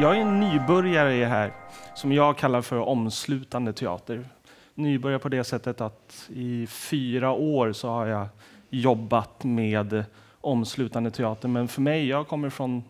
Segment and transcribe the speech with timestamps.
[0.00, 1.52] Jag är en nybörjare i det här
[1.94, 4.28] som jag kallar för omslutande teater.
[4.74, 8.26] Nybörjare på det sättet att i fyra år så har jag
[8.70, 10.04] jobbat med
[10.40, 11.48] omslutande teater.
[11.48, 12.82] Men för mig, jag kommer från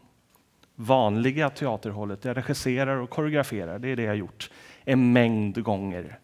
[0.75, 2.25] vanliga teaterhållet.
[2.25, 3.79] Jag regisserar och koreograferar.
[3.79, 4.51] Det är det jag har gjort
[4.85, 6.19] en mängd gånger.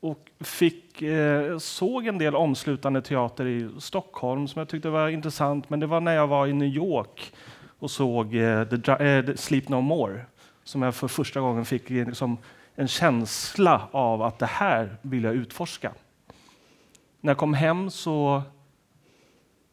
[0.00, 5.70] Och fick, eh, såg en del omslutande teater i Stockholm som jag tyckte var intressant.
[5.70, 7.32] Men det var när jag var i New York
[7.78, 10.26] och såg eh, eh, The, Sleep No More
[10.64, 12.38] som jag för första gången fick liksom,
[12.74, 15.92] en känsla av att det här vill jag utforska.
[17.20, 18.42] När jag kom hem så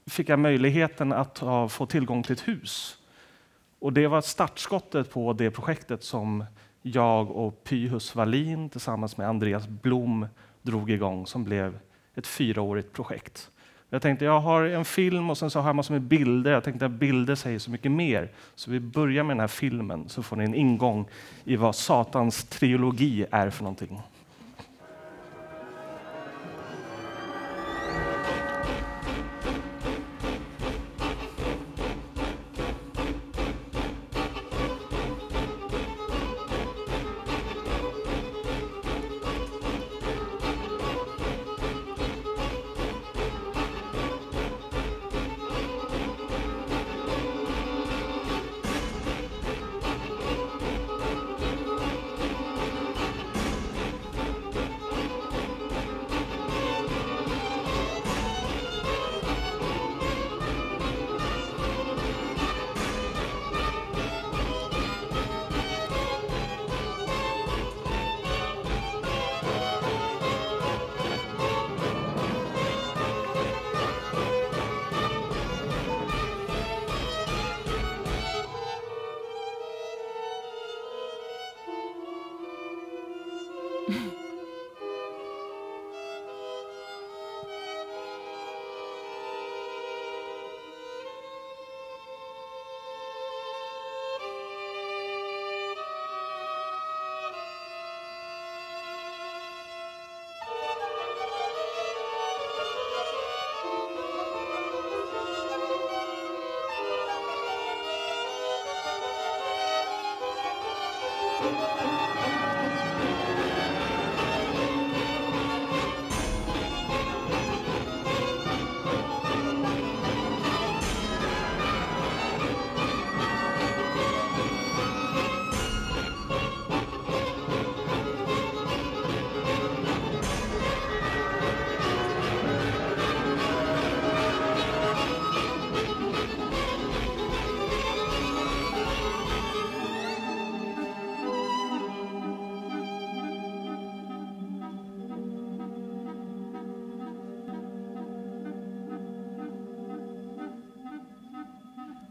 [0.05, 1.39] fick jag möjligheten att
[1.69, 2.97] få tillgång till ett hus.
[3.79, 6.45] Och det var startskottet på det projektet som
[6.81, 10.27] jag och Pyhus Wallin tillsammans med Andreas Blom
[10.61, 11.79] drog igång som blev
[12.15, 13.51] ett fyraårigt projekt.
[13.93, 16.51] Jag tänkte jag har en film och sen så har jag massor med bilder.
[16.51, 18.29] Jag tänkte att bilder säger så mycket mer.
[18.55, 21.05] Så vi börjar med den här filmen så får ni en ingång
[21.43, 24.01] i vad Satans trilogi är för någonting.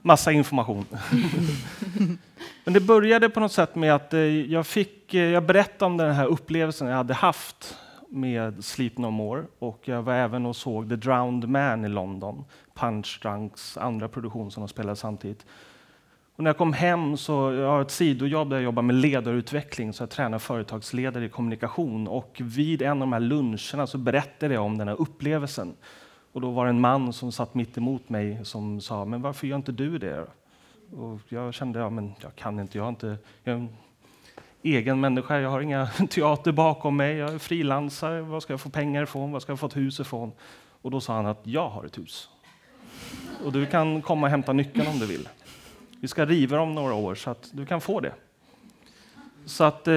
[0.02, 0.86] Massa information.
[2.64, 5.96] Men det började på något sätt med att eh, jag, fick, eh, jag berättade om
[5.96, 7.76] den här upplevelsen jag hade haft
[8.08, 12.44] med Sleep No More och jag var även och såg The Drowned Man i London,
[12.74, 15.46] Punch Drunks andra produktion som de spelade samtidigt.
[16.36, 19.92] Och när jag kom hem så jag har ett sidojobb där jag jobbar med ledarutveckling,
[19.92, 24.54] så jag tränar företagsledare i kommunikation och vid en av de här luncherna så berättade
[24.54, 25.74] jag om den här upplevelsen.
[26.32, 29.46] Och då var det en man som satt mitt emot mig som sa, men varför
[29.46, 30.26] gör inte du det?
[30.96, 33.68] Och jag kände, ja men jag kan inte, jag, har inte, jag är en
[34.62, 38.70] egen människa, jag har inga teater bakom mig, jag är frilansare, var ska jag få
[38.70, 40.32] pengar ifrån, var ska jag få ett hus ifrån?
[40.82, 42.28] Och då sa han att jag har ett hus.
[43.44, 45.28] Och du kan komma och hämta nyckeln om du vill.
[46.00, 48.12] Vi ska riva om några år så att du kan få det.
[49.44, 49.94] Så att, eh,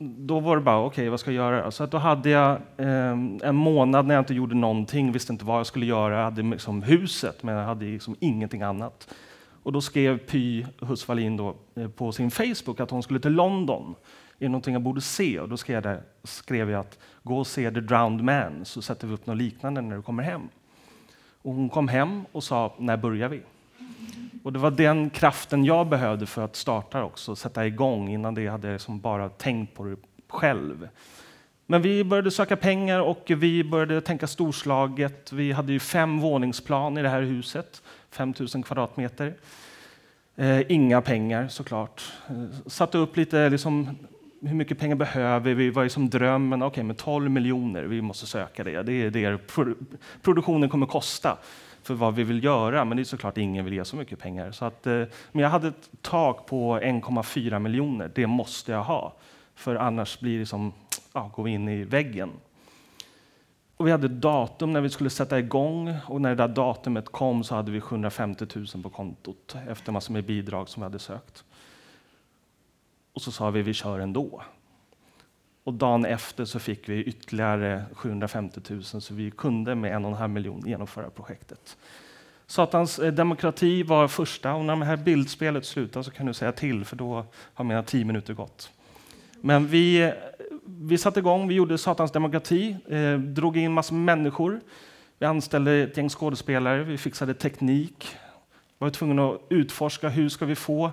[0.00, 1.70] då var det bara, okej, okay, vad ska jag göra?
[1.70, 5.44] Så att då hade jag ehm, en månad när jag inte gjorde någonting, visste inte
[5.44, 6.16] vad jag skulle göra.
[6.16, 9.14] Jag hade liksom huset, men jag hade liksom ingenting annat.
[9.62, 13.94] Och då skrev Py Husvallin då eh, på sin Facebook att hon skulle till London.
[14.38, 15.40] Är det någonting jag borde se?
[15.40, 19.06] Och då skrev jag, skrev jag att gå och se The Drowned Man, så sätter
[19.06, 20.48] vi upp något liknande när du kommer hem.
[21.42, 23.40] Och hon kom hem och sa, när börjar vi?
[24.42, 28.08] Och det var den kraften jag behövde för att starta också, sätta igång.
[28.08, 29.96] Innan det hade jag liksom bara tänkt på det
[30.28, 30.88] själv.
[31.66, 35.32] Men vi började söka pengar och vi började tänka storslaget.
[35.32, 39.34] Vi hade ju fem våningsplan i det här huset, 5000 kvadratmeter.
[40.36, 42.12] Eh, inga pengar såklart.
[42.28, 42.34] Eh,
[42.66, 43.98] satte upp lite, liksom,
[44.40, 45.70] hur mycket pengar behöver vi?
[45.70, 46.62] Vad är som drömmen?
[46.62, 48.82] Okej, okay, men 12 miljoner, vi måste söka det.
[48.82, 49.38] Det är det
[50.22, 51.38] produktionen kommer kosta
[51.86, 54.52] för vad vi vill göra, men det är såklart ingen vill ge så mycket pengar.
[54.52, 55.02] Så att, eh,
[55.32, 58.10] men jag hade ett tak på 1,4 miljoner.
[58.14, 59.12] Det måste jag ha,
[59.54, 60.72] för annars blir det som,
[61.12, 62.30] ja, går vi in i väggen.
[63.76, 67.44] Och vi hade datum när vi skulle sätta igång och när det där datumet kom
[67.44, 71.44] så hade vi 750 000 på kontot efter massor med bidrag som vi hade sökt.
[73.12, 74.42] Och så sa vi vi kör ändå.
[75.64, 80.10] Och dagen efter så fick vi ytterligare 750 000 så vi kunde med en och
[80.10, 81.76] en halv miljon genomföra projektet.
[82.46, 86.52] Satans eh, demokrati var första och när det här bildspelet slutar så kan du säga
[86.52, 87.24] till för då
[87.54, 88.70] har mina tio minuter gått.
[89.40, 90.12] Men vi, eh,
[90.66, 94.60] vi satte igång, vi gjorde Satans demokrati, eh, drog in massor med människor.
[95.18, 98.06] Vi anställde ett gäng skådespelare, vi fixade teknik.
[98.78, 100.92] Vi var tvungna att utforska hur ska vi få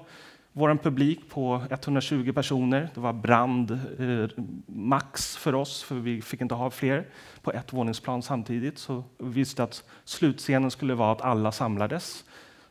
[0.53, 2.89] vår publik på 120 personer.
[2.93, 7.05] Det var brand eh, max för oss, för vi fick inte ha fler
[7.41, 8.77] på ett våningsplan samtidigt.
[8.77, 12.23] Så vi visste att slutscenen skulle vara att alla samlades.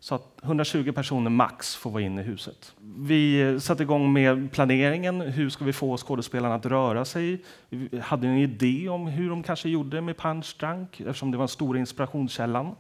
[0.03, 2.75] Så att 120 personer max får vara inne i huset.
[2.81, 5.21] Vi eh, satte igång med planeringen.
[5.21, 7.43] Hur ska vi få skådespelarna att röra sig?
[7.69, 11.43] Vi hade en idé om hur de kanske gjorde med Punch Drunk eftersom det var
[11.43, 12.75] den stora inspirationskällan.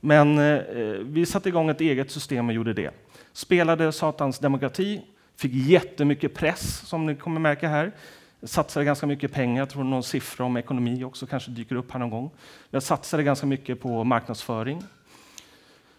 [0.00, 2.90] Men eh, eh, vi satte igång ett eget system och gjorde det.
[3.34, 5.02] Spelade Satans demokrati,
[5.36, 7.92] fick jättemycket press som ni kommer märka här.
[8.42, 11.98] Satsade ganska mycket pengar, jag tror någon siffra om ekonomi också kanske dyker upp här
[11.98, 12.30] någon gång.
[12.70, 14.82] Jag satsade ganska mycket på marknadsföring.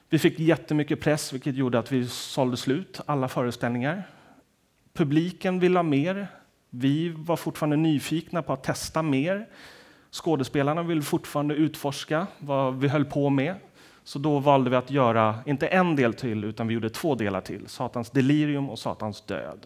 [0.10, 4.04] Vi fick jättemycket press, vilket gjorde att vi sålde slut alla föreställningar.
[4.94, 6.28] Publiken ville ha mer.
[6.70, 9.48] Vi var fortfarande nyfikna på att testa mer.
[10.12, 13.56] Skådespelarna ville fortfarande utforska vad vi höll på med.
[14.06, 17.42] Så då valde vi att göra, inte en del till, utan vi gjorde två delar
[17.42, 17.68] till.
[17.68, 19.66] Satans delirium och Satans död.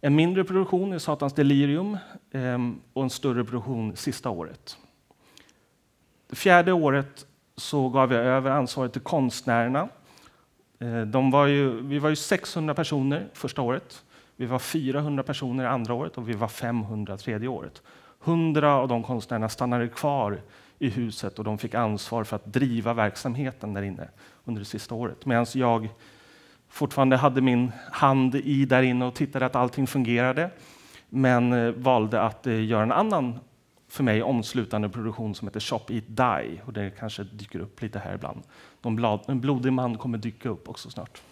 [0.00, 1.98] En mindre produktion är Satans delirium
[2.32, 4.78] ehm, och en större produktion sista året.
[6.30, 7.26] Det fjärde året
[7.56, 9.88] så gav jag över ansvaret till konstnärerna.
[10.78, 14.04] Eh, de var ju, vi var ju 600 personer första året.
[14.36, 17.82] Vi var 400 personer andra året och vi var 500 tredje året.
[18.24, 20.40] 100 av de konstnärerna stannade kvar
[20.82, 24.08] i huset och de fick ansvar för att driva verksamheten där inne
[24.44, 25.26] under det sista året.
[25.26, 25.88] Medan jag
[26.68, 30.50] fortfarande hade min hand i där inne och tittade att allting fungerade.
[31.08, 33.38] Men eh, valde att eh, göra en annan,
[33.88, 36.60] för mig omslutande produktion som heter Shop Eat Die.
[36.64, 38.42] Och det kanske dyker upp lite här ibland.
[39.26, 41.22] en blodig man kommer dyka upp också snart.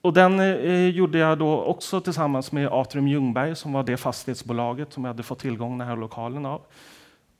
[0.00, 3.96] Och den eh, eh, gjorde jag då också tillsammans med Atrium Ljungberg som var det
[3.96, 6.60] fastighetsbolaget som jag hade fått tillgång till den här lokalen av.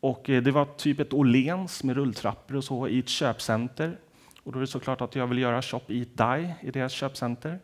[0.00, 3.98] Och eh, det var typ ett Åhléns med rulltrappor och så i ett köpcenter.
[4.42, 7.58] Och då är det såklart att jag vill göra Shop Eat Die i deras köpcenter.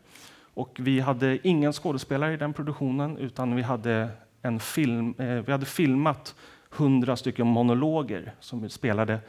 [0.53, 4.09] Och vi hade ingen skådespelare i den produktionen utan vi hade,
[4.41, 6.35] en film, eh, vi hade filmat
[6.77, 9.19] 100 stycken monologer som vi spelade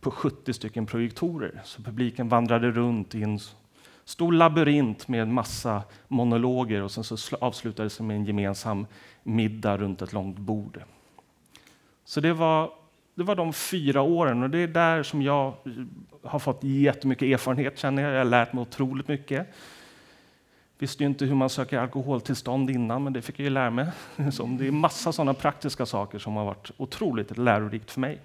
[0.00, 1.60] på 70 stycken projektorer.
[1.64, 3.38] Så publiken vandrade runt i en
[4.04, 8.86] stor labyrint med massa monologer och sen så avslutades det med en gemensam
[9.22, 10.82] middag runt ett långt bord.
[12.08, 12.70] Så det var,
[13.14, 15.54] det var de fyra åren och det är där som jag
[16.22, 18.12] har fått jättemycket erfarenhet känner jag.
[18.12, 19.46] Jag har lärt mig otroligt mycket.
[20.78, 23.86] Visste ju inte hur man söker alkoholtillstånd innan, men det fick jag ju lära mig.
[24.32, 28.20] Så det är massa sådana praktiska saker som har varit otroligt lärorikt för mig.